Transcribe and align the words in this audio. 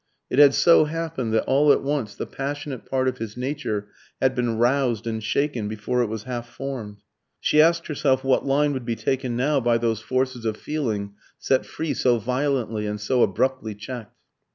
It 0.31 0.39
had 0.39 0.55
so 0.55 0.85
happened 0.85 1.31
that 1.35 1.43
all 1.45 1.71
at 1.71 1.83
once 1.83 2.15
the 2.15 2.25
passionate 2.25 2.87
part 2.87 3.07
of 3.07 3.19
his 3.19 3.37
nature 3.37 3.89
had 4.19 4.33
been 4.33 4.57
roused 4.57 5.05
and 5.05 5.23
shaken 5.23 5.67
before 5.67 6.01
it 6.01 6.07
was 6.07 6.23
half 6.23 6.49
formed. 6.49 7.03
She 7.39 7.61
asked 7.61 7.85
herself 7.85 8.23
what 8.23 8.43
line 8.43 8.73
would 8.73 8.83
be 8.83 8.95
taken 8.95 9.37
now 9.37 9.59
by 9.59 9.77
those 9.77 10.01
forces 10.01 10.43
of 10.43 10.57
feeling 10.57 11.13
set 11.37 11.67
free 11.67 11.93
so 11.93 12.17
violently 12.17 12.87
and 12.87 12.99
so 12.99 13.21
abruptly 13.21 13.75
checked? 13.75 14.17